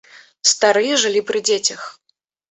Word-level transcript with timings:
Старыя 0.51 0.95
жылі 1.03 1.21
пры 1.27 1.41
дзецях. 1.49 1.81